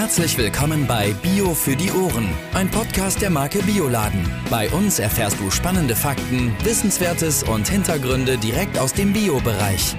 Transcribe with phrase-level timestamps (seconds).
[0.00, 4.24] Herzlich willkommen bei Bio für die Ohren, ein Podcast der Marke Bioladen.
[4.48, 9.96] Bei uns erfährst du spannende Fakten, Wissenswertes und Hintergründe direkt aus dem Bio-Bereich.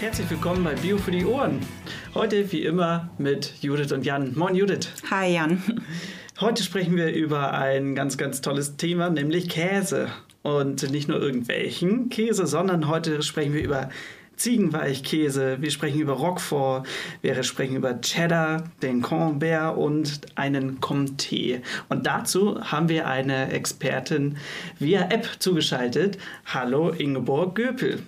[0.00, 1.60] Herzlich willkommen bei Bio für die Ohren.
[2.14, 4.32] Heute wie immer mit Judith und Jan.
[4.36, 4.88] Moin Judith.
[5.08, 5.62] Hi Jan.
[6.40, 10.08] Heute sprechen wir über ein ganz, ganz tolles Thema, nämlich Käse.
[10.42, 13.88] Und nicht nur irgendwelchen Käse, sondern heute sprechen wir über
[14.38, 16.84] Ziegenweichkäse, wir sprechen über Roquefort,
[17.22, 21.60] wir sprechen über Cheddar, den Camembert und einen Comté.
[21.88, 24.38] Und dazu haben wir eine Expertin
[24.78, 26.18] via App zugeschaltet.
[26.46, 28.02] Hallo Ingeborg Göpel.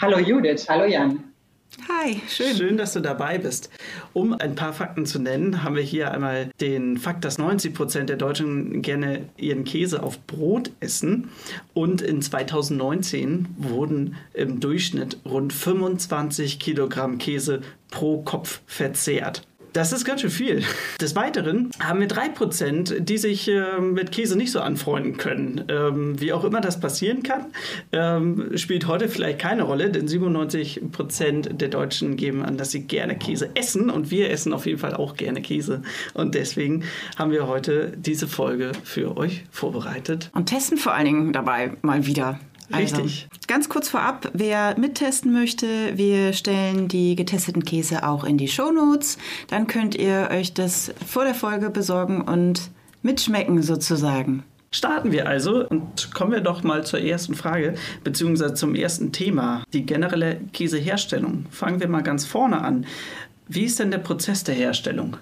[0.00, 1.33] Hallo Judith, hallo Jan.
[1.88, 2.56] Hi, schön.
[2.56, 3.70] Schön, dass du dabei bist.
[4.12, 8.08] Um ein paar Fakten zu nennen, haben wir hier einmal den Fakt, dass 90 Prozent
[8.08, 11.30] der Deutschen gerne ihren Käse auf Brot essen.
[11.72, 17.60] Und in 2019 wurden im Durchschnitt rund 25 Kilogramm Käse
[17.90, 19.46] pro Kopf verzehrt.
[19.74, 20.62] Das ist ganz schön viel.
[21.00, 25.64] Des Weiteren haben wir 3%, die sich äh, mit Käse nicht so anfreunden können.
[25.68, 27.46] Ähm, wie auch immer das passieren kann,
[27.90, 33.18] ähm, spielt heute vielleicht keine Rolle, denn 97% der Deutschen geben an, dass sie gerne
[33.18, 35.82] Käse essen und wir essen auf jeden Fall auch gerne Käse.
[36.14, 36.84] Und deswegen
[37.18, 40.30] haben wir heute diese Folge für euch vorbereitet.
[40.34, 42.38] Und testen vor allen Dingen dabei mal wieder.
[42.72, 43.28] Also, Richtig.
[43.46, 48.72] Ganz kurz vorab, wer mittesten möchte, wir stellen die getesteten Käse auch in die Show
[48.72, 49.18] Notes.
[49.48, 52.70] Dann könnt ihr euch das vor der Folge besorgen und
[53.02, 54.44] mitschmecken sozusagen.
[54.70, 59.62] Starten wir also und kommen wir doch mal zur ersten Frage, beziehungsweise zum ersten Thema,
[59.72, 61.46] die generelle Käseherstellung.
[61.50, 62.86] Fangen wir mal ganz vorne an.
[63.46, 65.16] Wie ist denn der Prozess der Herstellung?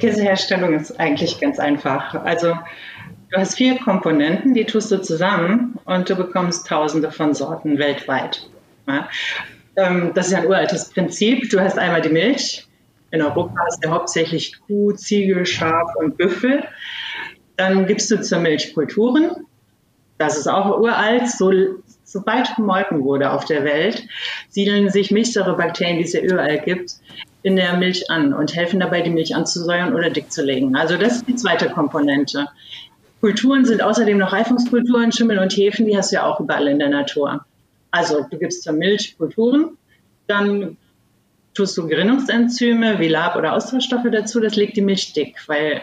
[0.00, 2.14] Käseherstellung ist eigentlich ganz einfach.
[2.14, 2.54] Also
[3.34, 8.48] Du hast vier Komponenten, die tust du zusammen und du bekommst tausende von Sorten weltweit.
[8.86, 9.08] Ja?
[9.74, 11.50] Ähm, das ist ein uraltes Prinzip.
[11.50, 12.68] Du hast einmal die Milch.
[13.10, 16.62] In Europa hast du hauptsächlich Kuh, Ziege, Schaf und Büffel.
[17.56, 19.32] Dann gibst du zur Milch Kulturen.
[20.16, 21.28] Das ist auch uralt.
[21.28, 21.50] So,
[22.04, 24.06] sobald gemolken wurde auf der Welt,
[24.48, 26.92] siedeln sich Milchsäurebakterien, die es ja überall gibt,
[27.42, 30.76] in der Milch an und helfen dabei, die Milch anzusäuern oder dick zu legen.
[30.76, 32.46] Also das ist die zweite Komponente.
[33.24, 36.78] Kulturen sind außerdem noch Reifungskulturen, Schimmel und Hefen, die hast du ja auch überall in
[36.78, 37.46] der Natur.
[37.90, 39.78] Also du gibst zur Milch Kulturen,
[40.26, 40.76] dann
[41.54, 45.80] tust du Gerinnungsenzyme wie Lab- oder Austauschstoffe dazu, das legt die Milch dick, weil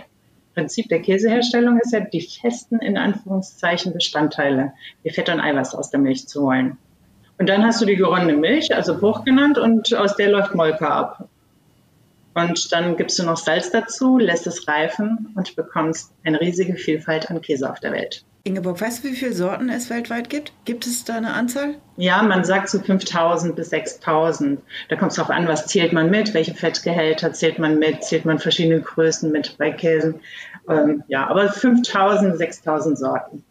[0.53, 5.89] Prinzip der Käseherstellung ist ja, die festen, in Anführungszeichen, Bestandteile, wie Fett und Eiweiß aus
[5.89, 6.77] der Milch zu holen.
[7.39, 10.87] Und dann hast du die geronnene Milch, also Bruch genannt, und aus der läuft Molke
[10.87, 11.27] ab.
[12.33, 17.29] Und dann gibst du noch Salz dazu, lässt es reifen und bekommst eine riesige Vielfalt
[17.29, 18.23] an Käse auf der Welt.
[18.43, 20.51] Ingeborg, weißt du, wie viele Sorten es weltweit gibt?
[20.65, 21.75] Gibt es da eine Anzahl?
[21.97, 24.61] Ja, man sagt so 5000 bis 6000.
[24.89, 28.25] Da kommt es darauf an, was zählt man mit, welche Fettgehälter zählt man mit, zählt
[28.25, 30.21] man verschiedene Größen mit bei Käsen.
[30.67, 33.43] Ähm, ja, aber 5000, 6000 Sorten.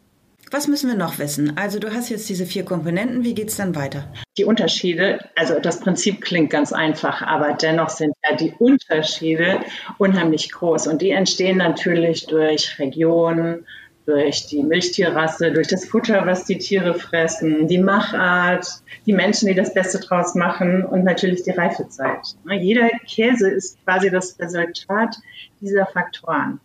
[0.52, 1.56] Was müssen wir noch wissen?
[1.56, 4.12] Also du hast jetzt diese vier Komponenten, wie geht es dann weiter?
[4.36, 9.60] Die Unterschiede, also das Prinzip klingt ganz einfach, aber dennoch sind ja die Unterschiede
[9.98, 13.64] unheimlich groß und die entstehen natürlich durch Regionen,
[14.06, 18.66] durch die Milchtierrasse, durch das Futter, was die Tiere fressen, die Machart,
[19.06, 22.26] die Menschen, die das Beste draus machen und natürlich die Reifezeit.
[22.50, 25.14] Jeder Käse ist quasi das Resultat
[25.60, 26.58] dieser Faktoren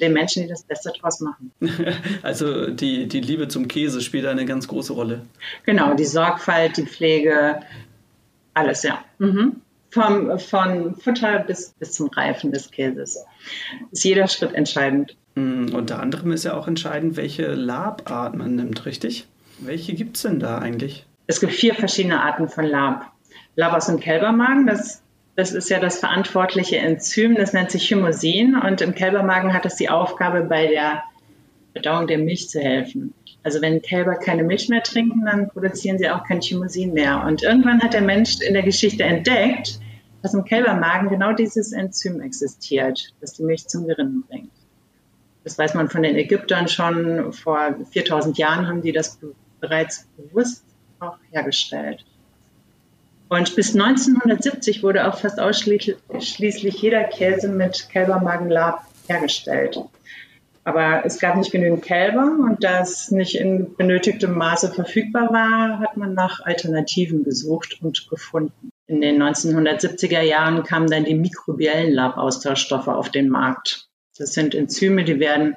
[0.00, 1.52] den Menschen, die das Beste draus machen.
[2.22, 5.22] Also die, die Liebe zum Käse spielt eine ganz große Rolle.
[5.64, 7.60] Genau, die Sorgfalt, die Pflege,
[8.54, 9.04] alles, ja.
[9.18, 9.60] Mhm.
[9.90, 13.24] Vom, von Futter bis, bis zum Reifen des Käses.
[13.92, 15.16] Ist jeder Schritt entscheidend.
[15.36, 19.26] Mhm, unter anderem ist ja auch entscheidend, welche Labart man nimmt, richtig?
[19.60, 21.06] Welche gibt es denn da eigentlich?
[21.26, 23.12] Es gibt vier verschiedene Arten von Lab.
[23.56, 25.03] Lab aus dem Kälbermagen, das
[25.36, 29.76] das ist ja das verantwortliche Enzym, das nennt sich Chymosin und im Kälbermagen hat es
[29.76, 31.02] die Aufgabe, bei der
[31.72, 33.14] Verdauung der Milch zu helfen.
[33.42, 37.24] Also wenn Kälber keine Milch mehr trinken, dann produzieren sie auch kein Chymosin mehr.
[37.26, 39.80] Und irgendwann hat der Mensch in der Geschichte entdeckt,
[40.22, 44.52] dass im Kälbermagen genau dieses Enzym existiert, das die Milch zum Gerinnen bringt.
[45.42, 47.32] Das weiß man von den Ägyptern schon.
[47.34, 49.18] Vor 4000 Jahren haben die das
[49.60, 50.64] bereits bewusst
[51.00, 52.06] auch hergestellt.
[53.34, 59.76] Und bis 1970 wurde auch fast ausschließlich jeder Käse mit Kälbermagenlab hergestellt.
[60.62, 65.80] Aber es gab nicht genügend Kälber und da es nicht in benötigtem Maße verfügbar war,
[65.80, 68.70] hat man nach Alternativen gesucht und gefunden.
[68.86, 73.88] In den 1970er Jahren kamen dann die mikrobiellen Labaustauschstoffe auf den Markt.
[74.16, 75.56] Das sind Enzyme, die werden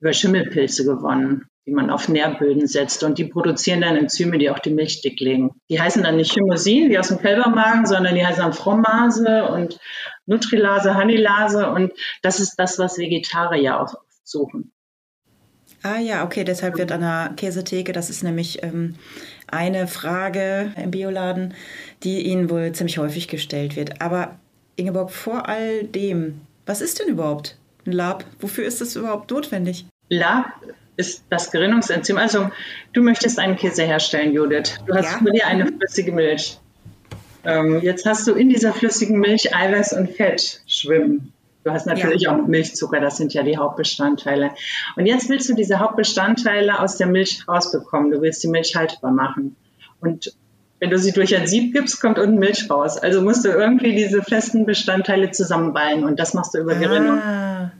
[0.00, 3.04] über Schimmelpilze gewonnen die man auf Nährböden setzt.
[3.04, 5.50] Und die produzieren dann Enzyme, die auch die Milch dick legen.
[5.68, 9.78] Die heißen dann nicht Chymosin, wie aus dem Kälbermagen, sondern die heißen dann Fromase und
[10.26, 11.92] Nutrilase, Honeylase und
[12.22, 13.94] das ist das, was Vegetarier auch
[14.24, 14.72] suchen.
[15.82, 18.96] Ah ja, okay, deshalb wird an der Käsetheke, das ist nämlich ähm,
[19.46, 21.54] eine Frage im Bioladen,
[22.02, 24.00] die Ihnen wohl ziemlich häufig gestellt wird.
[24.00, 24.38] Aber
[24.76, 27.56] Ingeborg, vor all dem, was ist denn überhaupt
[27.86, 28.24] ein Lab?
[28.40, 29.86] Wofür ist das überhaupt notwendig?
[30.08, 30.46] Lab
[30.98, 32.18] ist das Gerinnungsenzym.
[32.18, 32.50] Also
[32.92, 34.80] du möchtest einen Käse herstellen, Judith.
[34.86, 35.18] Du hast ja.
[35.18, 36.58] vor dir eine flüssige Milch.
[37.44, 41.32] Ähm, jetzt hast du in dieser flüssigen Milch Eiweiß und Fett schwimmen.
[41.64, 42.34] Du hast natürlich ja.
[42.34, 44.50] auch Milchzucker, das sind ja die Hauptbestandteile.
[44.96, 48.10] Und jetzt willst du diese Hauptbestandteile aus der Milch rausbekommen.
[48.10, 49.54] Du willst die Milch haltbar machen.
[50.00, 50.34] Und
[50.80, 52.96] wenn du sie durch ein Sieb gibst, kommt unten Milch raus.
[52.96, 57.18] Also musst du irgendwie diese festen Bestandteile zusammenballen und das machst du über Gerinnung.
[57.18, 57.72] Ah,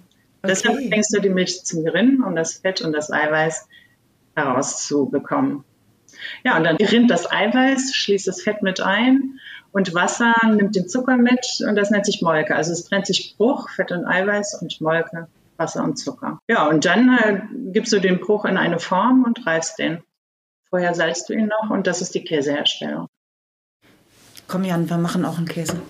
[0.43, 0.49] okay.
[0.49, 3.69] Deshalb bringst du die Milch zum Gerinnen, um das Fett und das Eiweiß
[4.35, 5.64] herauszubekommen.
[6.44, 9.38] Ja, und dann gerinnt das Eiweiß, schließt das Fett mit ein
[9.73, 12.56] und Wasser nimmt den Zucker mit und das nennt sich Molke.
[12.56, 16.40] Also es trennt sich Bruch, Fett und Eiweiß und Molke, Wasser und Zucker.
[16.49, 17.40] Ja, und dann äh,
[17.73, 20.02] gibst du den Bruch in eine Form und reifst den.
[20.70, 23.08] Vorher salzt du ihn noch und das ist die Käseherstellung.
[24.46, 25.81] Komm Jan, wir machen auch einen Käse.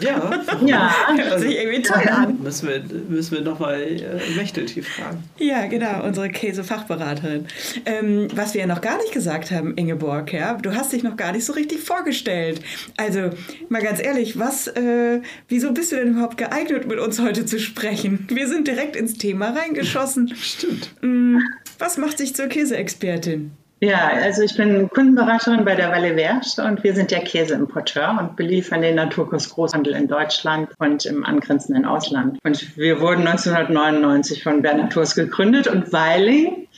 [0.00, 0.30] Ja,
[0.64, 0.94] ja.
[1.16, 2.42] hört sich irgendwie toll an.
[2.42, 5.22] Müssen wir, müssen wir nochmal äh, Mechteltief fragen.
[5.38, 7.46] Ja, genau, unsere Käsefachberaterin.
[7.84, 11.16] Ähm, was wir ja noch gar nicht gesagt haben, Ingeborg, ja, du hast dich noch
[11.16, 12.60] gar nicht so richtig vorgestellt.
[12.96, 13.30] Also,
[13.68, 17.58] mal ganz ehrlich, was, äh, wieso bist du denn überhaupt geeignet, mit uns heute zu
[17.60, 18.26] sprechen?
[18.30, 20.34] Wir sind direkt ins Thema reingeschossen.
[20.36, 20.90] Stimmt.
[21.02, 21.38] Mm,
[21.78, 23.52] was macht sich zur Käseexpertin?
[23.82, 28.36] Ja, also ich bin Kundenberaterin bei der Valle Verte und wir sind der Käseimporteur und
[28.36, 32.38] beliefern den Naturkurs Großhandel in Deutschland und im angrenzenden Ausland.
[32.44, 36.68] Und wir wurden 1999 von Bernhard Tours gegründet und Weiling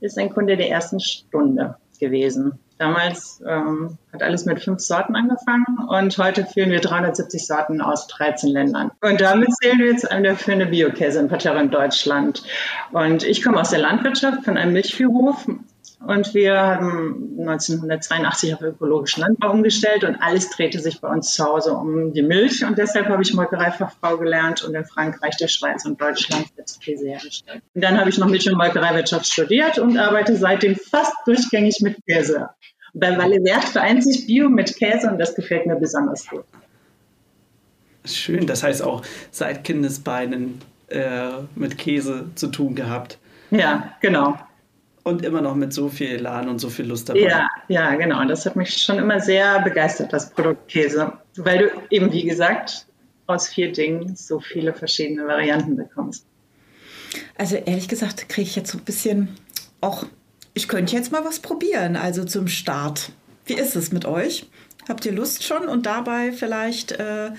[0.00, 2.60] ist ein Kunde der ersten Stunde gewesen.
[2.78, 8.06] Damals ähm, hat alles mit fünf Sorten angefangen und heute führen wir 370 Sorten aus
[8.06, 8.92] 13 Ländern.
[9.00, 12.44] Und damit zählen wir jetzt eine der führende Biokäseimporteure in Deutschland.
[12.92, 15.46] Und ich komme aus der Landwirtschaft von einem Milchviehhof
[16.06, 21.44] und wir haben 1982 auf ökologischen Landbau umgestellt und alles drehte sich bei uns zu
[21.44, 22.64] Hause um die Milch.
[22.64, 27.06] Und deshalb habe ich Molkereifachfrau gelernt und in Frankreich, der Schweiz und Deutschland jetzt Käse
[27.06, 27.62] hergestellt.
[27.74, 31.96] Und dann habe ich noch Milch- und Molkereiwirtschaft studiert und arbeite seitdem fast durchgängig mit
[32.06, 32.48] Käse.
[32.94, 36.44] bei Valle Vert vereint sich Bio mit Käse und das gefällt mir besonders gut.
[38.04, 43.18] Schön, das heißt auch seit Kindesbeinen äh, mit Käse zu tun gehabt.
[43.50, 44.36] Ja, genau
[45.04, 47.20] und immer noch mit so viel Elan und so viel Lust dabei.
[47.20, 48.20] Ja, ja, genau.
[48.20, 52.24] Und das hat mich schon immer sehr begeistert, das Produkt Käse, weil du eben, wie
[52.24, 52.86] gesagt,
[53.26, 56.26] aus vier Dingen so viele verschiedene Varianten bekommst.
[57.36, 59.28] Also ehrlich gesagt kriege ich jetzt so ein bisschen,
[59.80, 60.06] auch
[60.54, 63.10] ich könnte jetzt mal was probieren, also zum Start.
[63.46, 64.46] Wie ist es mit euch?
[64.88, 67.30] Habt ihr Lust schon und dabei vielleicht äh,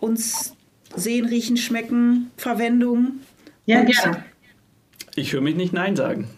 [0.00, 0.54] uns
[0.94, 3.20] sehen, riechen, schmecken, Verwendung?
[3.66, 4.24] Ja, gerne.
[5.16, 6.28] Ich höre mich nicht Nein sagen.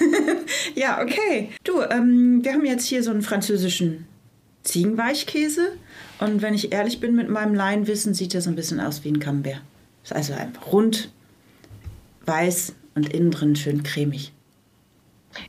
[0.76, 1.50] ja, okay.
[1.64, 4.06] Du, ähm, wir haben jetzt hier so einen französischen
[4.62, 5.72] Ziegenweichkäse.
[6.20, 9.08] Und wenn ich ehrlich bin mit meinem Laienwissen, sieht der so ein bisschen aus wie
[9.08, 9.60] ein Camembert.
[10.04, 11.10] Ist also einfach rund,
[12.26, 14.32] weiß und innen drin schön cremig.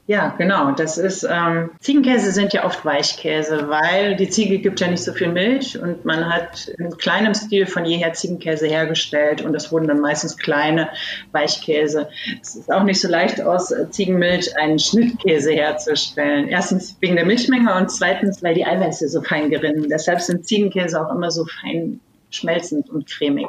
[0.07, 0.71] Ja, genau.
[0.71, 5.13] Das ist ähm, Ziegenkäse sind ja oft Weichkäse, weil die Ziege gibt ja nicht so
[5.13, 9.87] viel Milch und man hat in kleinem Stil von jeher Ziegenkäse hergestellt und das wurden
[9.87, 10.89] dann meistens kleine
[11.31, 12.09] Weichkäse.
[12.41, 16.47] Es ist auch nicht so leicht aus Ziegenmilch einen Schnittkäse herzustellen.
[16.47, 19.87] Erstens wegen der Milchmenge und zweitens, weil die Eiweiße so fein gerinnen.
[19.89, 23.47] Deshalb sind Ziegenkäse auch immer so fein schmelzend und cremig.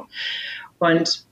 [0.79, 1.25] Und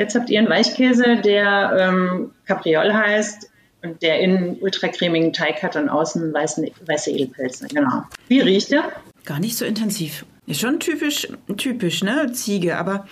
[0.00, 3.49] Jetzt habt ihr einen Weichkäse, der ähm, Capriol heißt
[3.82, 7.68] und der innen ultracremigen Teig hat und außen weißen, weiße Edelpelze.
[7.68, 8.04] Genau.
[8.28, 8.92] Wie riecht der?
[9.24, 10.24] Gar nicht so intensiv.
[10.46, 12.32] Ist schon typisch, typisch, ne?
[12.32, 13.06] Ziege, aber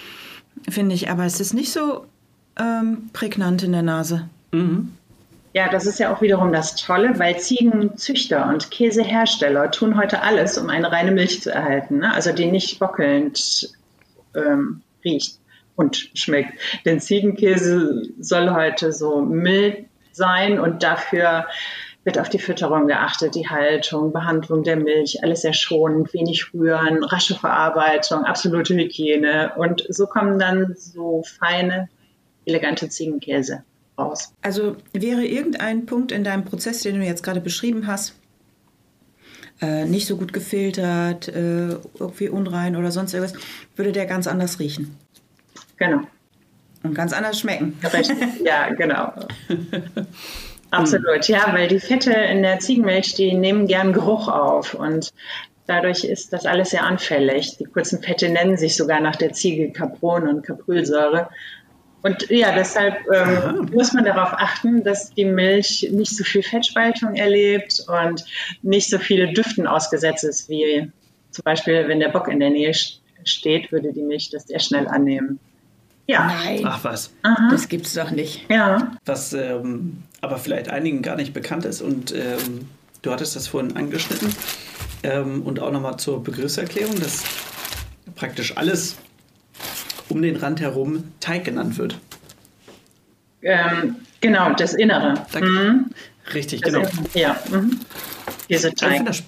[0.68, 2.06] finde ich, aber es ist nicht so
[2.58, 4.28] ähm, prägnant in der Nase.
[4.52, 4.92] Mhm.
[5.54, 10.58] Ja, das ist ja auch wiederum das Tolle, weil Ziegenzüchter und Käsehersteller tun heute alles,
[10.58, 12.12] um eine reine Milch zu erhalten, ne?
[12.12, 13.74] also die nicht bockelnd
[14.36, 15.38] ähm, riecht
[15.74, 16.52] und schmeckt.
[16.84, 19.87] Denn Ziegenkäse soll heute so mild
[20.18, 21.46] sein und dafür
[22.04, 27.04] wird auf die Fütterung geachtet, die Haltung, Behandlung der Milch, alles sehr schonend, wenig rühren,
[27.04, 31.88] rasche Verarbeitung, absolute Hygiene und so kommen dann so feine,
[32.44, 33.62] elegante Ziegenkäse
[33.98, 34.32] raus.
[34.42, 38.14] Also wäre irgendein Punkt in deinem Prozess, den du jetzt gerade beschrieben hast,
[39.60, 43.38] äh, nicht so gut gefiltert, äh, irgendwie unrein oder sonst irgendwas,
[43.76, 44.96] würde der ganz anders riechen.
[45.76, 46.00] Genau.
[46.82, 47.78] Und ganz anders schmecken.
[47.92, 49.12] Richtig, ja, genau.
[50.70, 55.12] Absolut, ja, weil die Fette in der Ziegenmilch, die nehmen gern Geruch auf und
[55.68, 57.58] Dadurch ist das alles sehr anfällig.
[57.58, 61.28] Die kurzen Fette nennen sich sogar nach der Ziege Capron und Caprylsäure.
[62.00, 67.16] Und ja, deshalb ähm, muss man darauf achten, dass die Milch nicht so viel Fettspaltung
[67.16, 68.24] erlebt und
[68.62, 70.90] nicht so viele Düften ausgesetzt ist, wie
[71.32, 72.72] zum Beispiel, wenn der Bock in der Nähe
[73.24, 75.38] steht, würde die Milch das sehr schnell annehmen.
[76.08, 76.26] Ja.
[76.26, 76.62] Nein.
[76.64, 77.12] Ach was.
[77.22, 77.48] Aha.
[77.50, 78.50] Das gibt's doch nicht.
[78.50, 78.92] Ja.
[79.04, 82.66] Was ähm, aber vielleicht einigen gar nicht bekannt ist und ähm,
[83.02, 84.34] du hattest das vorhin angeschnitten
[85.02, 87.24] ähm, und auch nochmal zur Begriffserklärung, dass
[88.16, 88.96] praktisch alles
[90.08, 91.98] um den Rand herum Teig genannt wird.
[93.42, 95.14] Ähm, genau, das Innere.
[95.38, 95.90] Mhm.
[96.32, 96.88] Richtig, das genau.
[96.88, 97.04] Innere.
[97.14, 97.40] Ja.
[97.50, 97.80] Mhm.
[98.48, 98.90] Diese Teig.
[98.90, 99.22] Ich finde das,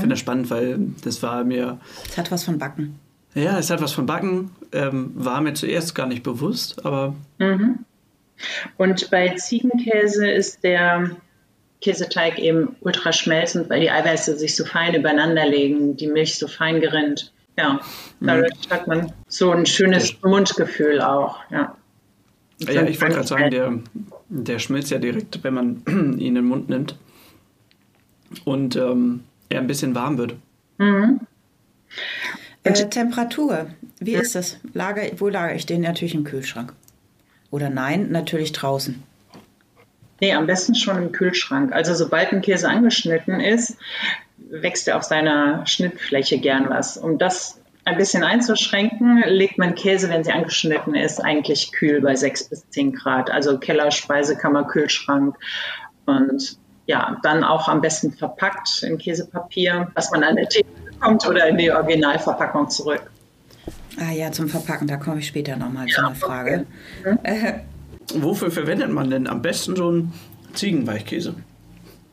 [0.00, 1.80] find das spannend, weil das war mir.
[2.08, 2.98] Es hat was von Backen.
[3.34, 4.50] Ja, es hat was von Backen.
[4.72, 7.14] Ähm, war mir zuerst gar nicht bewusst, aber.
[7.38, 7.84] Mhm.
[8.76, 11.10] Und bei Ziegenkäse ist der
[11.80, 16.48] Käseteig eben ultra schmelzend, weil die Eiweiße sich so fein übereinander legen, die Milch so
[16.48, 17.32] fein gerinnt.
[17.58, 17.80] Ja,
[18.20, 18.70] dadurch mhm.
[18.70, 21.38] hat man so ein schönes Mundgefühl auch.
[21.50, 21.76] Ja,
[22.60, 23.78] ja ich wollte gerade sagen, der,
[24.28, 26.96] der schmilzt ja direkt, wenn man ihn in den Mund nimmt
[28.44, 30.34] und ähm, er ein bisschen warm wird.
[30.78, 31.20] Mhm.
[32.64, 33.66] Äh, Temperatur,
[33.98, 34.58] wie ist das?
[34.72, 35.80] Lager, wo lagere ich den?
[35.80, 36.72] Natürlich im Kühlschrank.
[37.50, 39.02] Oder nein, natürlich draußen.
[40.20, 41.72] Nee, am besten schon im Kühlschrank.
[41.72, 43.76] Also sobald ein Käse angeschnitten ist,
[44.36, 46.96] wächst er auf seiner Schnittfläche gern was.
[46.96, 52.14] Um das ein bisschen einzuschränken, legt man Käse, wenn sie angeschnitten ist, eigentlich kühl bei
[52.14, 53.30] 6 bis 10 Grad.
[53.30, 55.36] Also Keller, Speisekammer, Kühlschrank.
[56.06, 60.68] Und ja, dann auch am besten verpackt in Käsepapier, was man an der Theke
[61.02, 63.10] bekommt oder in die Originalverpackung zurück.
[63.98, 66.66] Ah ja, zum Verpacken, da komme ich später nochmal ja, zu einer Frage.
[67.00, 67.18] Okay.
[67.22, 67.52] Äh,
[68.14, 70.12] Wofür verwendet man denn am besten so einen
[70.54, 71.34] Ziegenweichkäse?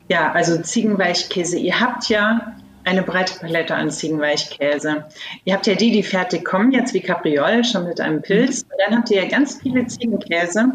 [0.08, 1.58] Ja, also Ziegenweichkäse.
[1.58, 2.56] Ihr habt ja
[2.90, 5.04] eine breite Palette an Ziegenweichkäse.
[5.44, 8.62] Ihr habt ja die, die fertig kommen, jetzt wie Capriol, schon mit einem Pilz.
[8.62, 10.72] Und dann habt ihr ja ganz viele Ziegenkäse,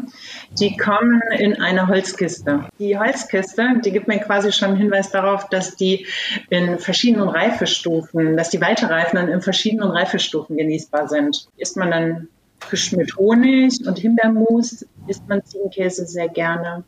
[0.58, 2.64] die kommen in eine Holzkiste.
[2.78, 6.06] Die Holzkiste, die gibt mir quasi schon einen Hinweis darauf, dass die
[6.48, 11.48] in verschiedenen Reifestufen, dass die Weiterreifen dann in verschiedenen Reifestufen genießbar sind.
[11.58, 12.28] Isst man dann
[12.60, 16.84] frisch mit Honig und Himbeermus isst man Ziegenkäse sehr gerne.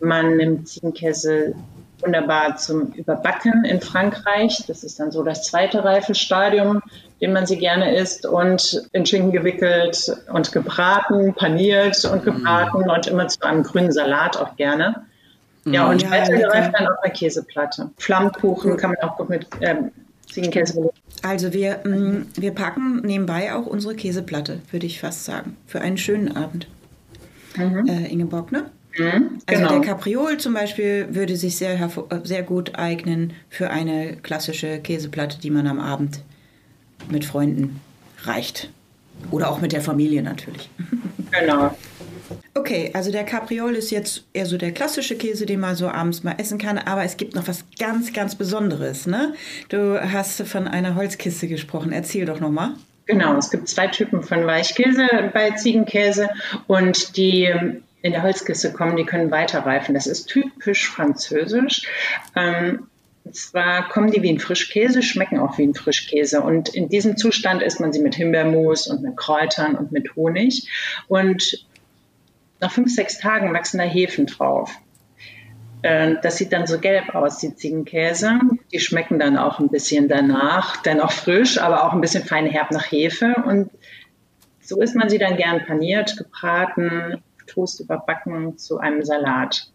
[0.00, 1.54] Man nimmt Ziegenkäse
[2.02, 4.64] wunderbar zum Überbacken in Frankreich.
[4.66, 6.82] Das ist dann so das zweite Reifestadium,
[7.20, 8.26] den man sie gerne isst.
[8.26, 12.90] Und in Schinken gewickelt und gebraten, paniert und gebraten mm.
[12.90, 15.04] und immer zu einem grünen Salat auch gerne.
[15.64, 15.90] Ja, mm.
[15.90, 17.90] und ja, weitergereift dann auf einer Käseplatte.
[17.98, 19.90] Flammkuchen kann man auch gut mit ähm,
[20.30, 20.94] Ziegenkäse belegen.
[21.22, 25.80] Also wir, mh, mm, wir packen nebenbei auch unsere Käseplatte, würde ich fast sagen, für
[25.80, 26.66] einen schönen Abend.
[27.56, 27.86] Mhm.
[27.86, 28.70] Äh, Ingeborg, ne?
[28.98, 29.68] Mhm, also genau.
[29.68, 31.88] der Capriol zum Beispiel würde sich sehr, äh,
[32.24, 36.22] sehr gut eignen für eine klassische Käseplatte, die man am Abend
[37.08, 37.80] mit Freunden
[38.24, 38.70] reicht.
[39.30, 40.68] Oder auch mit der Familie natürlich.
[41.38, 41.76] Genau.
[42.54, 46.24] Okay, also der Capriol ist jetzt eher so der klassische Käse, den man so abends
[46.24, 49.34] mal essen kann, aber es gibt noch was ganz, ganz Besonderes, ne?
[49.68, 51.92] Du hast von einer Holzkiste gesprochen.
[51.92, 52.74] Erzähl doch noch mal.
[53.06, 56.28] Genau, es gibt zwei Typen von Weichkäse bei Ziegenkäse
[56.66, 57.48] und die
[58.02, 59.94] in der Holzkiste kommen, die können weiterreifen.
[59.94, 61.86] Das ist typisch französisch.
[62.34, 62.86] Ähm,
[63.30, 66.40] zwar kommen die wie ein Frischkäse, schmecken auch wie ein Frischkäse.
[66.40, 70.68] Und in diesem Zustand isst man sie mit Himbeermus und mit Kräutern und mit Honig.
[71.08, 71.66] Und
[72.60, 74.74] nach fünf, sechs Tagen wachsen da Hefen drauf.
[75.82, 78.38] Äh, das sieht dann so gelb aus, die Ziegenkäse.
[78.72, 82.70] Die schmecken dann auch ein bisschen danach, dennoch frisch, aber auch ein bisschen fein herb
[82.70, 83.34] nach Hefe.
[83.46, 83.70] Und
[84.60, 89.70] so isst man sie dann gern paniert, gebraten, Toast überbacken zu einem Salat.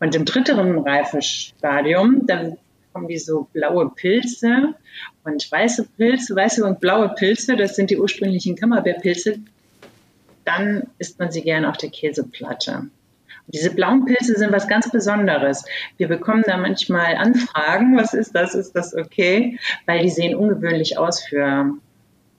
[0.00, 2.52] Und im dritteren Reifestadium, da
[2.92, 4.74] kommen die so blaue Pilze
[5.24, 9.38] und weiße Pilze, weiße und blaue Pilze, das sind die ursprünglichen Kammerbeerpilze,
[10.44, 12.88] dann isst man sie gerne auf der Käseplatte.
[13.46, 15.64] Und diese blauen Pilze sind was ganz Besonderes.
[15.96, 19.58] Wir bekommen da manchmal Anfragen, was ist das, ist das okay?
[19.86, 21.72] Weil die sehen ungewöhnlich aus für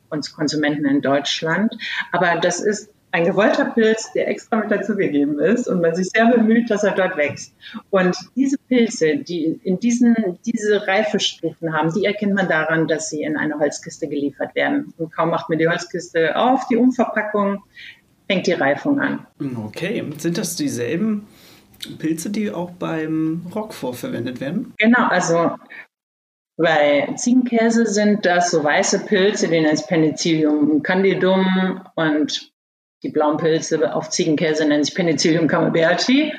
[0.09, 1.75] uns Konsumenten in Deutschland.
[2.11, 6.25] Aber das ist ein gewollter Pilz, der extra mit dazugegeben ist und man sich sehr
[6.25, 7.53] bemüht, dass er dort wächst.
[7.91, 13.21] Und diese Pilze, die in diesen, diese Reifestufen haben, die erkennt man daran, dass sie
[13.21, 14.95] in eine Holzkiste geliefert werden.
[14.97, 17.61] Und kaum macht man die Holzkiste auf, die Umverpackung,
[18.27, 19.27] fängt die Reifung an.
[19.63, 21.27] Okay, sind das dieselben
[21.99, 24.73] Pilze, die auch beim Roquefort verwendet werden?
[24.79, 25.51] Genau, also
[26.57, 32.52] bei Ziegenkäse sind das so weiße Pilze, die nennt Penicillium candidum und
[33.03, 36.33] die blauen Pilze auf Ziegenkäse nennen sich Penicillium camemberti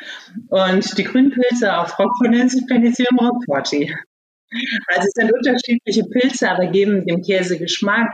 [0.49, 3.94] und die grünen Pilze auf Roquefort nennen sich Penicillium roqueforti.
[4.88, 8.09] Also es sind unterschiedliche Pilze, aber geben dem Käse Geschmack,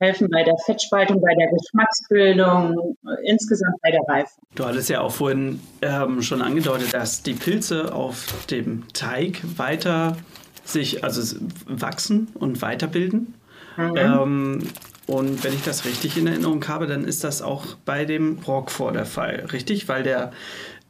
[0.00, 4.42] helfen bei der Fettspaltung, bei der Geschmacksbildung, insgesamt bei der Reifung.
[4.54, 10.16] Du hattest ja auch vorhin ähm, schon angedeutet, dass die Pilze auf dem Teig weiter
[10.64, 13.34] sich, also wachsen und weiterbilden.
[13.76, 13.96] Mhm.
[13.96, 14.68] Ähm,
[15.06, 18.92] und wenn ich das richtig in Erinnerung habe, dann ist das auch bei dem Roquefort
[18.94, 19.88] der Fall, richtig?
[19.88, 20.32] Weil der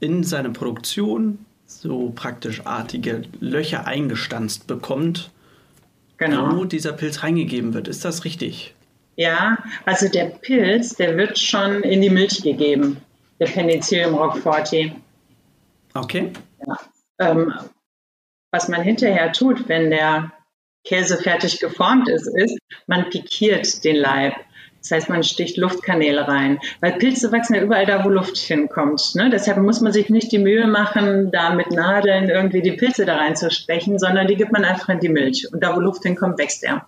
[0.00, 5.30] in seiner Produktion so praktisch artige Löcher eingestanzt bekommt,
[6.16, 6.56] genau.
[6.56, 7.88] wo dieser Pilz reingegeben wird.
[7.88, 8.74] Ist das richtig?
[9.16, 12.98] Ja, also der Pilz, der wird schon in die Milch gegeben,
[13.38, 14.92] der Penicillium roqueforti.
[15.94, 16.32] Okay.
[16.66, 16.78] Ja.
[17.18, 17.52] Ähm,
[18.50, 20.32] was man hinterher tut, wenn der
[20.84, 24.34] Käse fertig geformt ist, ist, man pikiert den Leib.
[24.80, 29.14] Das heißt, man sticht Luftkanäle rein, weil Pilze wachsen ja überall da, wo Luft hinkommt.
[29.14, 29.28] Ne?
[29.28, 33.16] Deshalb muss man sich nicht die Mühe machen, da mit Nadeln irgendwie die Pilze da
[33.16, 35.46] reinzustechen, sondern die gibt man einfach in die Milch.
[35.52, 36.86] Und da, wo Luft hinkommt, wächst er.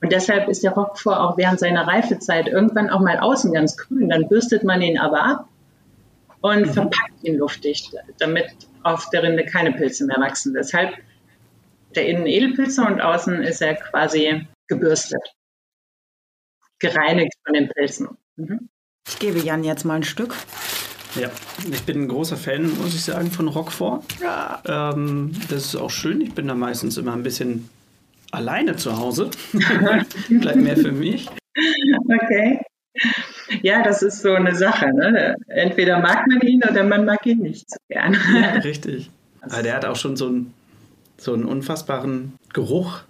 [0.00, 4.08] Und deshalb ist der Roquefort auch während seiner Reifezeit irgendwann auch mal außen ganz grün.
[4.08, 5.48] Dann bürstet man ihn aber ab
[6.40, 6.72] und mhm.
[6.72, 8.46] verpackt ihn luftdicht, damit
[8.82, 10.54] auf der Rinde keine Pilze mehr wachsen.
[10.54, 10.94] Deshalb
[11.96, 15.22] der innen Edelpilze und außen ist er quasi gebürstet
[16.82, 18.08] gereinigt von den Pilzen.
[18.36, 18.68] Mhm.
[19.08, 20.34] Ich gebe Jan jetzt mal ein Stück.
[21.14, 21.30] Ja,
[21.70, 24.04] ich bin ein großer Fan, muss ich sagen, von Rockford.
[24.20, 24.62] Ja.
[24.66, 26.20] Ähm, das ist auch schön.
[26.20, 27.68] Ich bin da meistens immer ein bisschen
[28.30, 29.30] alleine zu Hause.
[30.28, 31.28] Bleibt mehr für mich.
[32.04, 32.60] Okay.
[33.62, 34.86] Ja, das ist so eine Sache.
[34.94, 35.36] Ne?
[35.48, 38.16] Entweder mag man ihn oder man mag ihn nicht so gern.
[38.34, 39.10] Ja, richtig.
[39.42, 40.54] Aber der hat auch schon so einen,
[41.22, 43.00] so einen unfassbaren Geruch.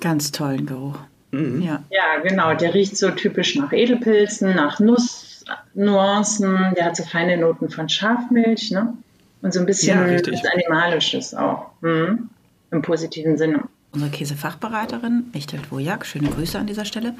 [0.00, 0.98] Ganz tollen Geruch.
[1.30, 1.62] Mhm.
[1.62, 1.82] Ja.
[1.90, 2.54] ja, genau.
[2.54, 6.74] Der riecht so typisch nach Edelpilzen, nach Nussnuancen.
[6.76, 8.94] Der hat so feine Noten von Schafmilch, ne?
[9.42, 11.70] Und so ein bisschen ja, was Animalisches auch.
[11.80, 12.30] Mhm.
[12.70, 13.64] Im positiven Sinne.
[13.92, 17.14] Unsere Käsefachberaterin, Mechthild Wojak, schöne Grüße an dieser Stelle,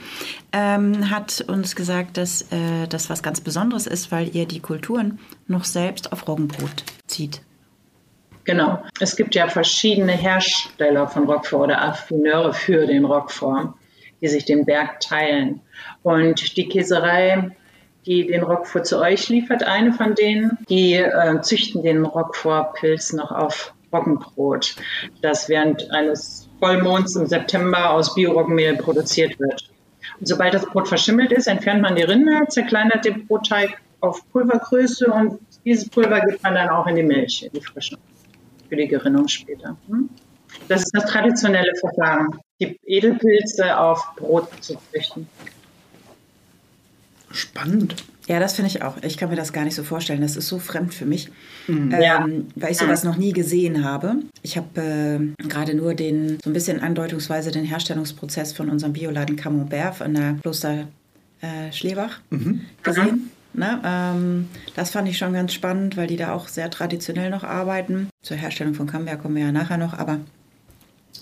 [0.52, 5.18] ähm, hat uns gesagt, dass äh, das was ganz Besonderes ist, weil ihr die Kulturen
[5.46, 7.40] noch selbst auf Roggenbrot zieht.
[8.46, 8.82] Genau.
[9.00, 13.74] Es gibt ja verschiedene Hersteller von Roquefort oder Affineure für den Roquefort
[14.20, 15.60] die sich den Berg teilen.
[16.02, 17.50] Und die Käserei,
[18.06, 23.30] die den Roquefort zu euch liefert, eine von denen, die äh, züchten den Roquefort-Pilz noch
[23.30, 24.76] auf Roggenbrot,
[25.22, 29.70] das während eines Vollmonds im September aus Bioroggenmehl produziert wird.
[30.18, 35.06] Und sobald das Brot verschimmelt ist, entfernt man die Rinde, zerkleinert den Brotteig auf Pulvergröße
[35.06, 37.96] und dieses Pulver gibt man dann auch in die Milch, in die frische,
[38.68, 39.76] für die Gerinnung später.
[39.88, 40.08] Hm?
[40.68, 45.28] Das ist das traditionelle Verfahren die Edelpilze auf Brot zu züchten.
[47.30, 47.96] Spannend.
[48.28, 48.96] Ja, das finde ich auch.
[49.02, 50.20] Ich kann mir das gar nicht so vorstellen.
[50.20, 51.28] Das ist so fremd für mich,
[51.68, 51.94] mhm.
[51.94, 54.16] ähm, weil ich sowas noch nie gesehen habe.
[54.42, 59.36] Ich habe äh, gerade nur den, so ein bisschen andeutungsweise den Herstellungsprozess von unserem Bioladen
[59.36, 60.88] Camembert von der Kloster
[61.40, 62.62] äh, Schlebach mhm.
[62.82, 63.30] gesehen.
[63.56, 63.80] Ne?
[63.84, 68.08] Ähm, das fand ich schon ganz spannend, weil die da auch sehr traditionell noch arbeiten.
[68.22, 70.20] Zur Herstellung von Camembert kommen wir ja nachher noch, aber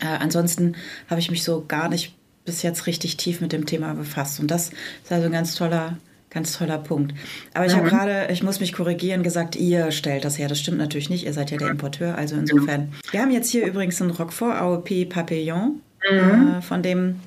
[0.01, 0.75] äh, ansonsten
[1.09, 4.41] habe ich mich so gar nicht bis jetzt richtig tief mit dem Thema befasst.
[4.41, 5.97] Und das ist also ein ganz toller,
[6.31, 7.15] ganz toller Punkt.
[7.55, 7.79] Aber ich mhm.
[7.79, 10.49] habe gerade, ich muss mich korrigieren, gesagt, ihr stellt das her.
[10.49, 11.25] Das stimmt natürlich nicht.
[11.25, 12.17] Ihr seid ja der Importeur.
[12.17, 12.93] Also insofern.
[13.11, 16.57] Wir haben jetzt hier übrigens einen Roquefort AOP Papillon, mhm.
[16.59, 17.21] äh, von dem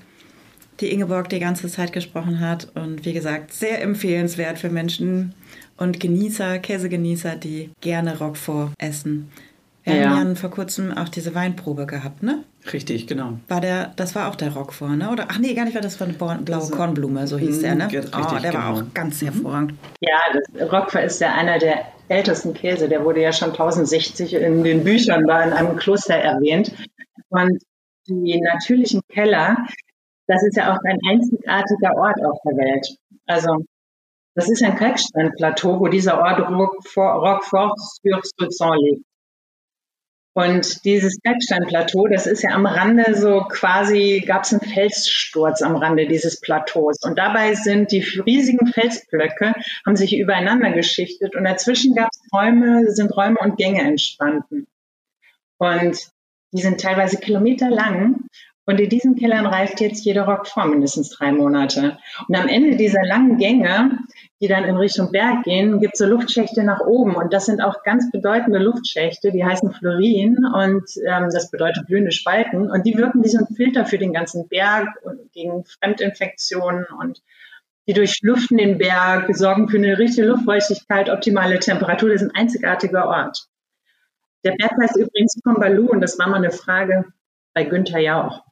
[0.79, 2.69] die Ingeborg die ganze Zeit gesprochen hat.
[2.75, 5.33] Und wie gesagt, sehr empfehlenswert für Menschen
[5.77, 9.31] und Genießer, Käsegenießer, die gerne Roquefort essen.
[9.83, 10.09] Wir ja.
[10.09, 12.43] haben ja vor kurzem auch diese Weinprobe gehabt, ne?
[12.73, 13.39] Richtig, genau.
[13.47, 15.09] War der, das war auch der Roquefort, ne?
[15.09, 17.85] Oder ach nee, gar nicht, war das von blaue also, Kornblume, so hieß der, ne?
[17.85, 18.63] Richtig, oh, der genau.
[18.63, 19.27] war auch ganz mhm.
[19.27, 19.73] hervorragend.
[20.01, 22.89] Ja, das Roquefort ist ja einer der ältesten Käse.
[22.89, 26.73] Der wurde ja schon 1060 in den Büchern da in einem Kloster erwähnt.
[27.29, 27.63] Und
[28.07, 29.57] die natürlichen Keller,
[30.27, 32.97] das ist ja auch ein einzigartiger Ort auf der Welt.
[33.25, 33.65] Also
[34.35, 39.05] das ist ein Kalksteinplateau, wo dieser Ort Roquefort, Roquefort sur Soulzon liegt.
[40.37, 45.75] Und dieses Kalksteinplateau, das ist ja am Rande so quasi, gab es einen Felssturz am
[45.75, 46.97] Rande dieses Plateaus.
[47.01, 52.91] Und dabei sind die riesigen Felsblöcke, haben sich übereinander geschichtet und dazwischen gab es Räume,
[52.91, 54.67] sind Räume und Gänge entstanden.
[55.57, 56.11] Und
[56.51, 58.27] die sind teilweise Kilometer lang
[58.67, 61.97] und in diesen Kellern reift jetzt jeder Rock vor mindestens drei Monate.
[62.27, 63.97] Und am Ende dieser langen Gänge,
[64.41, 67.15] die dann in Richtung Berg gehen, gibt es so Luftschächte nach oben.
[67.15, 72.11] Und das sind auch ganz bedeutende Luftschächte, die heißen Fluorin und ähm, das bedeutet blühende
[72.11, 72.69] Spalten.
[72.69, 77.21] Und die wirken wie so ein Filter für den ganzen Berg und gegen Fremdinfektionen und
[77.87, 82.09] die durchlüften den Berg, sorgen für eine richtige Luftfeuchtigkeit, optimale Temperatur.
[82.09, 83.47] Das ist ein einzigartiger Ort.
[84.43, 87.05] Der Berg heißt übrigens Kombalu und das war mal eine Frage
[87.53, 88.46] bei Günther Jauch.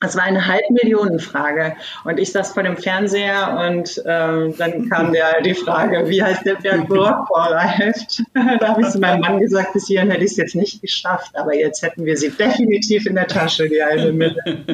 [0.00, 5.40] Es war eine Halbmillionenfrage und ich saß vor dem Fernseher und ähm, dann kam der,
[5.40, 7.54] die Frage, wie heißt der Berg Rockfall
[8.34, 11.34] Da habe ich zu meinem Mann gesagt, bis hierhin hätte ich es jetzt nicht geschafft,
[11.34, 14.36] aber jetzt hätten wir sie definitiv in der Tasche, die halbe Mille.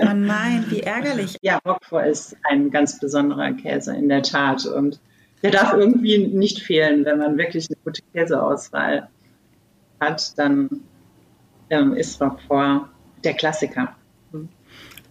[0.00, 1.38] Oh nein, wie ärgerlich.
[1.42, 5.00] Ja, Roquefort ist ein ganz besonderer Käse in der Tat und
[5.42, 9.08] der darf irgendwie nicht fehlen, wenn man wirklich eine gute Käseauswahl
[10.00, 10.82] hat, dann
[11.70, 12.88] ähm, ist Roquefort
[13.24, 13.96] der Klassiker.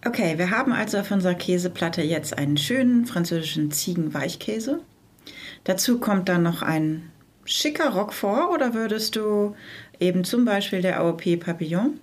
[0.04, 4.80] Okay, wir haben also auf unserer Käseplatte jetzt einen schönen französischen Ziegenweichkäse.
[5.64, 7.10] Dazu kommt dann noch ein
[7.44, 9.54] schicker Roquefort oder würdest du
[10.00, 12.00] eben zum Beispiel der AOP Papillon,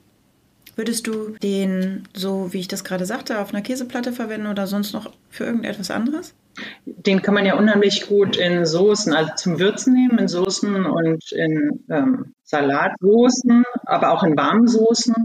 [0.77, 4.93] würdest du den, so wie ich das gerade sagte, auf einer Käseplatte verwenden oder sonst
[4.93, 6.33] noch für irgendetwas anderes?
[6.85, 11.31] Den kann man ja unheimlich gut in Soßen, also zum Würzen nehmen, in Soßen und
[11.33, 15.15] in ähm, Salatsoßen, aber auch in warmen Soßen,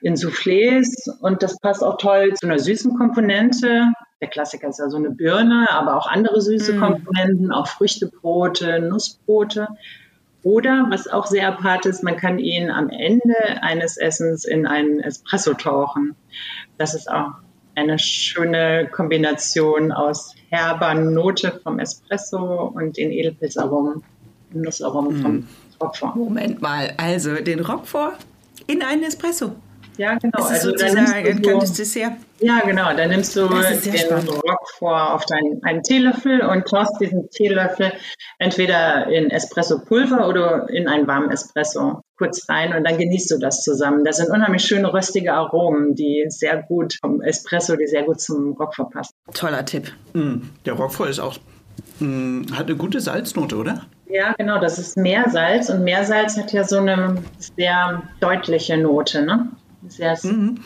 [0.00, 1.10] in Soufflés.
[1.20, 3.92] Und das passt auch toll zu einer süßen Komponente.
[4.20, 6.80] Der Klassiker ist ja so eine Birne, aber auch andere süße mm.
[6.80, 9.68] Komponenten, auch Früchtebrote, Nussbrote.
[10.44, 15.00] Oder, was auch sehr apart ist, man kann ihn am Ende eines Essens in einen
[15.00, 16.14] Espresso tauchen.
[16.78, 17.32] Das ist auch
[17.74, 24.04] eine schöne Kombination aus herber Note vom Espresso und den Edelpilzaromen,
[24.52, 25.46] Nussaromen mm.
[25.82, 26.16] Roquefort.
[26.16, 28.14] Moment mal, also den Roquefort
[28.66, 29.52] in einen Espresso.
[29.98, 30.38] Ja, genau.
[30.38, 32.12] Ist also sozusagen ein kleines Dessert.
[32.40, 32.94] Ja, genau.
[32.96, 34.30] Dann nimmst du den spannend.
[34.30, 37.92] Roquefort auf deinen einen Teelöffel und tauchst diesen Teelöffel
[38.38, 43.62] entweder in Espresso-Pulver oder in einen warmen Espresso kurz rein und dann genießt du das
[43.62, 44.04] zusammen.
[44.04, 48.52] Das sind unheimlich schöne röstige Aromen, die sehr gut vom Espresso, die sehr gut zum
[48.52, 49.14] Roquefort passen.
[49.34, 49.92] Toller Tipp.
[50.14, 51.36] Mm, der Roquefort ist auch,
[52.00, 53.86] mm, hat eine gute Salznote, oder?
[54.12, 57.22] Ja, genau, das ist Meersalz und Meersalz hat ja so eine
[57.56, 59.48] sehr deutliche Note, ne?
[59.88, 60.60] Sehr, mhm.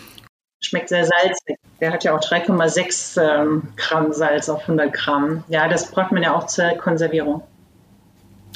[0.61, 1.57] Schmeckt sehr salzig.
[1.81, 5.45] Der hat ja auch 3,6 ähm, Gramm Salz auf 100 Gramm.
[5.49, 7.43] Ja, das braucht man ja auch zur Konservierung.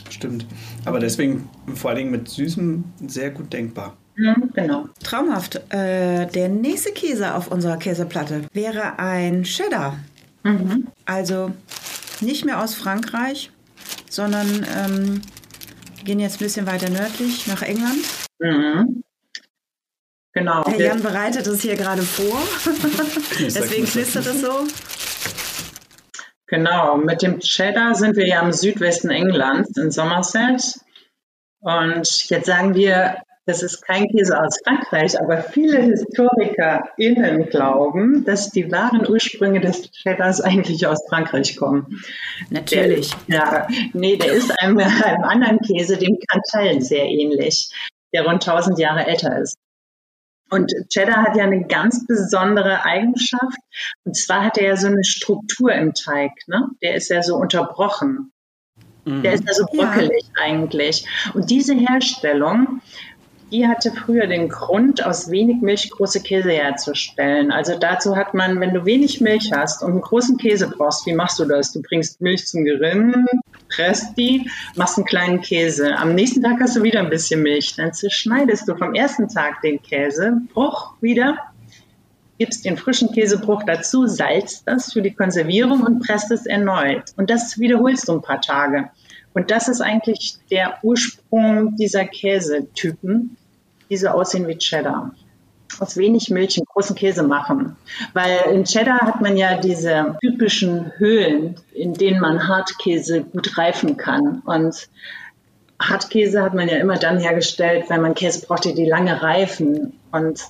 [0.09, 0.45] Stimmt.
[0.85, 3.97] Aber deswegen vor allen Dingen mit Süßem sehr gut denkbar.
[4.17, 4.87] Mhm, genau.
[5.05, 5.57] Traumhaft.
[5.73, 9.99] Äh, der nächste Käse auf unserer Käseplatte wäre ein Cheddar.
[10.43, 10.89] Mhm.
[11.05, 11.53] Also
[12.21, 13.53] nicht mehr aus Frankreich,
[14.11, 15.23] sondern ähm,
[16.05, 18.05] gehen jetzt ein bisschen weiter nördlich nach England.
[18.39, 19.03] Mhm.
[20.33, 20.63] Genau.
[20.65, 22.41] Der Jan bereitet es hier gerade vor.
[23.41, 24.67] Deswegen knistert es so.
[26.47, 30.81] Genau, mit dem Cheddar sind wir ja im Südwesten Englands, in Somerset.
[31.61, 33.17] Und jetzt sagen wir,
[33.51, 39.91] das ist kein Käse aus Frankreich, aber viele HistorikerInnen glauben, dass die wahren Ursprünge des
[39.91, 42.01] Cheddars eigentlich aus Frankreich kommen.
[42.49, 43.13] Natürlich.
[43.29, 47.73] Der, ja, nee, der ist einem, einem anderen Käse, dem Cantal, sehr ähnlich,
[48.15, 49.57] der rund 1000 Jahre älter ist.
[50.49, 53.59] Und Cheddar hat ja eine ganz besondere Eigenschaft.
[54.05, 56.33] Und zwar hat er ja so eine Struktur im Teig.
[56.47, 56.69] Ne?
[56.83, 58.33] Der ist ja so unterbrochen.
[59.05, 59.23] Mhm.
[59.23, 60.43] Der ist ja so bröckelig ja.
[60.43, 61.07] eigentlich.
[61.35, 62.81] Und diese Herstellung
[63.51, 67.51] die hatte früher den Grund, aus wenig Milch große Käse herzustellen.
[67.51, 71.13] Also dazu hat man, wenn du wenig Milch hast und einen großen Käse brauchst, wie
[71.13, 71.73] machst du das?
[71.73, 73.27] Du bringst Milch zum Gerinnen,
[73.69, 75.97] presst die, machst einen kleinen Käse.
[75.97, 77.75] Am nächsten Tag hast du wieder ein bisschen Milch.
[77.77, 81.37] Dann zerschneidest du vom ersten Tag den Käsebruch wieder,
[82.39, 87.05] gibst den frischen Käsebruch dazu, salzt das für die Konservierung und presst es erneut.
[87.17, 88.91] Und das wiederholst du ein paar Tage.
[89.33, 93.37] Und das ist eigentlich der Ursprung dieser Käsetypen
[93.91, 95.13] die so aussehen wie Cheddar.
[95.79, 97.77] Aus wenig Milch einen großen Käse machen.
[98.13, 103.97] Weil in Cheddar hat man ja diese typischen Höhlen, in denen man Hartkäse gut reifen
[103.97, 104.43] kann.
[104.45, 104.89] Und
[105.81, 109.99] Hartkäse hat man ja immer dann hergestellt, wenn man Käse brauchte, die lange reifen.
[110.11, 110.45] Und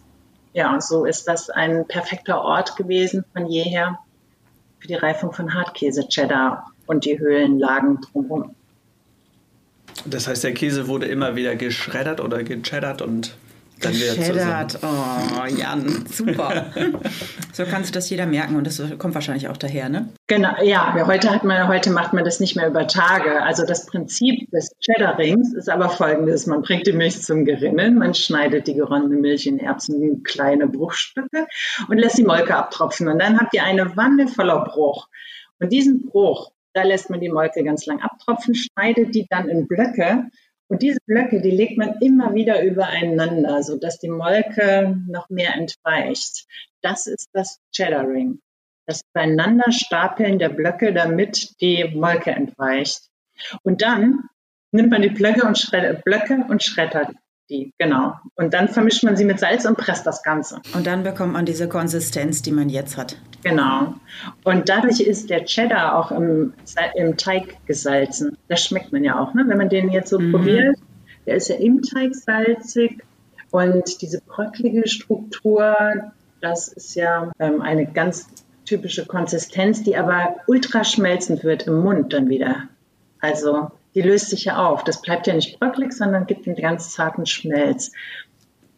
[0.53, 3.98] ja, so ist das ein perfekter Ort gewesen von jeher
[4.79, 8.55] für die Reifung von Hartkäse, Cheddar und die Höhlenlagen drumherum.
[10.06, 13.34] Das heißt, der Käse wurde immer wieder geschreddert oder gecheddert und
[13.80, 14.78] dann wieder Gecheddert.
[14.82, 16.66] Oh, Jan, super.
[17.52, 20.08] so kannst du das jeder merken und das kommt wahrscheinlich auch daher, ne?
[20.26, 20.94] Genau, ja.
[21.06, 23.42] Heute, hat man, heute macht man das nicht mehr über Tage.
[23.42, 26.46] Also das Prinzip des Cheddarings ist aber folgendes.
[26.46, 30.66] Man bringt die Milch zum Gerinnen, man schneidet die geronnene Milch in Erbsen in kleine
[30.66, 31.46] Bruchstücke
[31.88, 33.08] und lässt die Molke abtropfen.
[33.08, 35.08] Und dann habt ihr eine Wanne voller Bruch.
[35.58, 39.66] Und diesen Bruch, da lässt man die Molke ganz lang abtropfen, schneidet die dann in
[39.66, 40.30] Blöcke.
[40.68, 46.46] Und diese Blöcke, die legt man immer wieder übereinander, sodass die Molke noch mehr entweicht.
[46.80, 48.38] Das ist das Cheddaring.
[48.87, 53.09] Das Übereinanderstapeln der Blöcke, damit die Molke entweicht.
[53.62, 54.28] Und dann
[54.70, 55.70] nimmt man die Blöcke und
[56.04, 57.14] Blöcke und schreddert
[57.50, 58.14] die, genau.
[58.36, 60.60] Und dann vermischt man sie mit Salz und presst das Ganze.
[60.74, 63.16] Und dann bekommt man diese Konsistenz, die man jetzt hat.
[63.42, 63.94] Genau.
[64.44, 66.54] Und dadurch ist der Cheddar auch im,
[66.94, 68.36] im Teig gesalzen.
[68.48, 69.44] Das schmeckt man ja auch, ne?
[69.46, 70.32] wenn man den jetzt so mhm.
[70.32, 70.76] probiert.
[71.26, 73.02] Der ist ja im Teig salzig
[73.50, 75.76] und diese bröcklige Struktur,
[76.40, 78.26] das ist ja ähm, eine ganz
[78.64, 82.68] typische Konsistenz, die aber ultra schmelzend wird im Mund dann wieder.
[83.20, 84.85] Also die löst sich ja auf.
[84.85, 87.92] Das bleibt ja nicht bröcklig, sondern gibt einen ganz zarten Schmelz.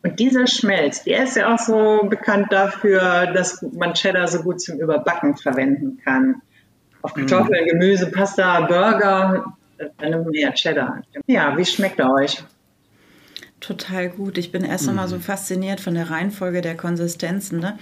[0.02, 4.60] Und dieser Schmelz, der ist ja auch so bekannt dafür, dass man Cheddar so gut
[4.60, 6.42] zum Überbacken verwenden kann.
[7.02, 7.68] Auf Kartoffeln, mhm.
[7.68, 9.44] Gemüse, Pasta, Burger,
[9.98, 11.02] dann nimmt man ja Cheddar.
[11.26, 12.42] Ja, wie schmeckt er euch?
[13.60, 14.38] Total gut.
[14.38, 15.10] Ich bin erst einmal mhm.
[15.10, 17.60] so fasziniert von der Reihenfolge der Konsistenzen.
[17.60, 17.78] Ne?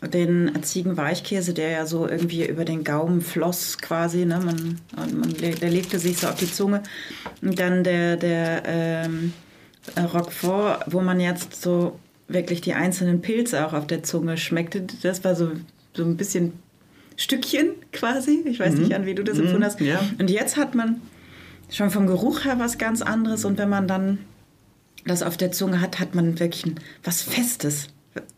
[0.00, 4.24] Den Ziegenweichkäse, der ja so irgendwie über den Gaumen floss quasi.
[4.24, 4.40] Ne?
[4.44, 6.82] Man, man, der legte sich so auf die Zunge.
[7.42, 9.32] Und dann der, der ähm,
[9.96, 14.84] äh, Roquefort, wo man jetzt so wirklich die einzelnen Pilze auch auf der Zunge schmeckte.
[15.02, 15.52] Das war so,
[15.94, 16.52] so ein bisschen
[17.16, 18.44] Stückchen quasi.
[18.44, 18.82] Ich weiß mhm.
[18.82, 19.80] nicht, an wie du das empfunden hast.
[19.80, 20.00] Mhm, ja.
[20.18, 21.00] Und jetzt hat man
[21.70, 23.44] schon vom Geruch her was ganz anderes.
[23.44, 24.18] Und wenn man dann
[25.04, 27.88] das auf der Zunge hat, hat man wirklich ein, was Festes,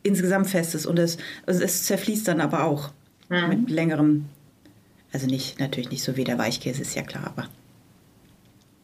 [0.02, 0.86] insgesamt Festes.
[0.86, 2.90] Und es, also es zerfließt dann aber auch
[3.28, 3.48] mhm.
[3.48, 4.26] mit längerem,
[5.12, 7.48] also nicht, natürlich nicht so wie der Weichkäse, ist ja klar, aber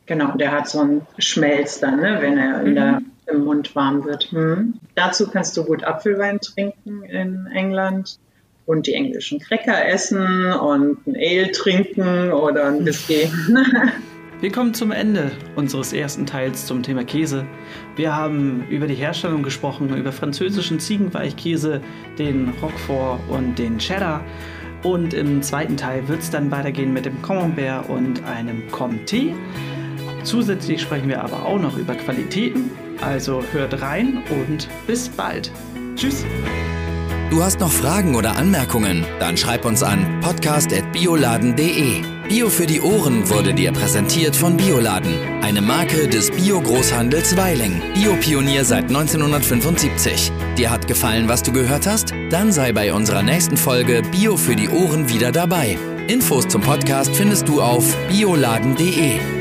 [0.07, 2.75] Genau, der hat so einen Schmelz dann, ne, wenn er mhm.
[2.75, 4.33] der, im Mund warm wird.
[4.33, 4.75] Mhm.
[4.94, 8.20] Dazu kannst du gut Apfelwein trinken in England
[8.66, 13.29] und die englischen Cracker essen und ein Ale trinken oder ein Whisky.
[14.40, 17.46] Wir kommen zum Ende unseres ersten Teils zum Thema Käse.
[17.96, 21.81] Wir haben über die Herstellung gesprochen, über französischen Ziegenweichkäse,
[22.18, 24.22] den Roquefort und den Cheddar.
[24.83, 29.33] Und im zweiten Teil wird es dann weitergehen mit dem Camembert und einem Comté.
[30.22, 32.70] Zusätzlich sprechen wir aber auch noch über Qualitäten.
[33.01, 35.51] Also hört rein und bis bald.
[35.94, 36.27] Tschüss.
[37.31, 39.05] Du hast noch Fragen oder Anmerkungen?
[39.18, 42.15] Dann schreib uns an podcast.bioladen.de.
[42.28, 47.80] Bio für die Ohren wurde dir präsentiert von Bioladen, eine Marke des Bio-Großhandels Weiling.
[47.94, 50.32] Biopionier seit 1975.
[50.58, 52.12] Dir hat gefallen, was du gehört hast?
[52.30, 55.78] Dann sei bei unserer nächsten Folge Bio für die Ohren wieder dabei.
[56.08, 59.36] Infos zum Podcast findest du auf bioladen.de.